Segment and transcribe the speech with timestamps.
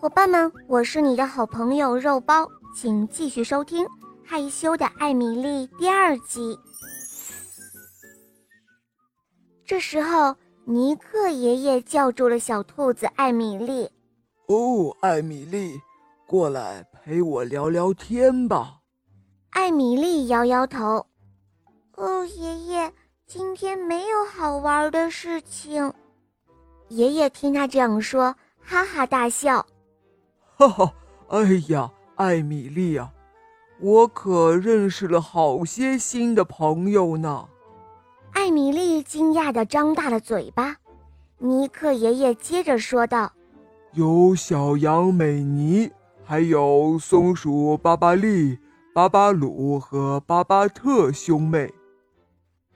[0.00, 3.84] 伙伴们，我是你的好朋友肉包，请继续收听
[4.24, 6.56] 《害羞的艾米丽》第二集。
[9.64, 13.90] 这时候，尼克爷爷叫住了小兔子艾米丽
[14.46, 15.80] ：“哦，艾米丽，
[16.28, 18.76] 过来陪我聊聊天吧。”
[19.50, 21.04] 艾米丽摇摇头
[21.98, 22.92] ：“哦，爷爷，
[23.26, 25.92] 今天没有好玩的事情。”
[26.86, 29.66] 爷爷听他这样说，哈哈大笑。
[30.58, 30.92] 哈哈，
[31.28, 31.38] 哎
[31.68, 33.12] 呀，艾米丽呀，
[33.78, 37.48] 我可认识了好些新的朋友呢。
[38.32, 40.74] 艾米丽惊讶的张大了嘴巴。
[41.38, 43.32] 尼克爷爷接着说道
[43.94, 45.88] ：“有小羊美尼，
[46.24, 48.58] 还有松鼠巴巴利、
[48.92, 51.72] 巴巴鲁和巴巴特兄妹。”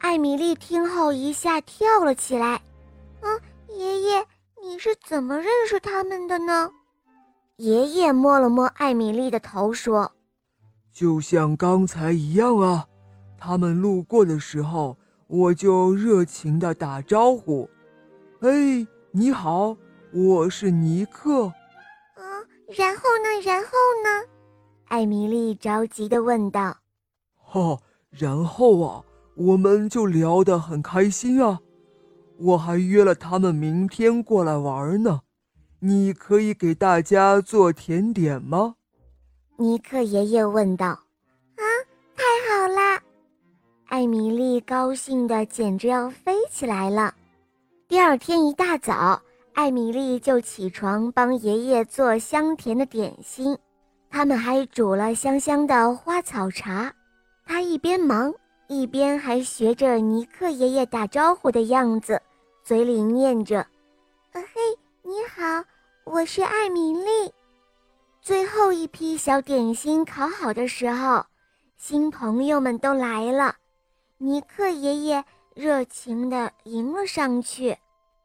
[0.00, 2.60] 艾米丽听后一下跳了起来。
[3.24, 4.26] “嗯，爷爷，
[4.62, 6.70] 你是怎么认识他们的呢？”
[7.60, 10.12] 爷爷摸了摸艾米丽的头，说
[10.90, 12.86] ：“就像刚才一样啊，
[13.36, 17.68] 他们路过的时候，我就热情地打招呼。
[18.40, 19.76] 哎，你好，
[20.10, 21.52] 我是尼克。
[22.16, 22.24] 嗯，
[22.74, 23.40] 然后呢？
[23.44, 23.68] 然后
[24.02, 24.26] 呢？”
[24.88, 26.78] 艾米丽着急地问道。
[27.36, 29.04] “哈，然后啊，
[29.34, 31.60] 我们就聊得很开心啊，
[32.38, 35.20] 我还约了他们明天过来玩呢。”
[35.82, 38.74] 你可以给大家做甜点吗？
[39.56, 40.88] 尼克爷爷问道。
[41.56, 41.64] “啊，
[42.14, 43.00] 太好啦！”
[43.88, 47.14] 艾米丽高兴的简直要飞起来了。
[47.88, 49.20] 第二天一大早，
[49.54, 53.56] 艾米丽就起床帮爷爷做香甜的点心，
[54.10, 56.92] 他们还煮了香香的花草茶。
[57.46, 58.32] 她一边忙，
[58.68, 62.20] 一边还学着尼克爷爷打招呼的样子，
[62.62, 63.66] 嘴里念着：“。”，
[66.12, 67.32] 我是艾米丽。
[68.20, 71.24] 最后一批小点心烤好的时候，
[71.76, 73.54] 新朋友们都来了。
[74.18, 77.78] 尼克爷爷热情地迎了上去。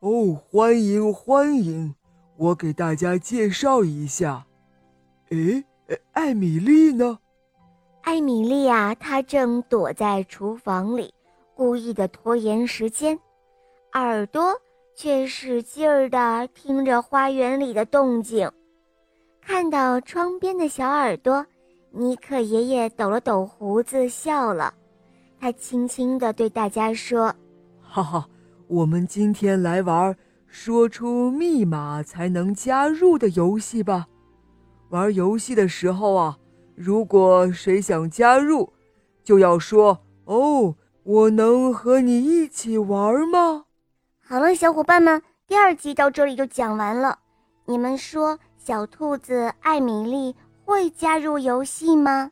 [0.00, 1.94] 哦，欢迎欢迎！
[2.36, 4.44] 我给大家介绍一下。
[5.30, 5.64] 诶，
[6.12, 7.18] 艾米丽呢？
[8.02, 11.14] 艾米丽啊，她正躲在厨房里，
[11.54, 13.18] 故意的拖延时间，
[13.94, 14.60] 耳朵。
[15.02, 18.46] 却使劲儿地听着花园里的动静，
[19.40, 21.46] 看到窗边的小耳朵，
[21.90, 24.74] 尼克爷爷抖了抖胡子，笑了。
[25.40, 27.34] 他轻轻地对大家说
[27.80, 28.28] ：“哈哈，
[28.66, 30.14] 我们今天来玩
[30.46, 34.06] 说出密码才能加入的游戏吧。
[34.90, 36.36] 玩游戏的时候啊，
[36.74, 38.70] 如果谁想加入，
[39.24, 43.64] 就要说‘哦，我能和你一起玩吗？’”
[44.30, 47.18] 好了，小伙伴们，第二集到这里就讲完了。
[47.64, 52.30] 你们说，小兔子艾米丽会加入游戏吗？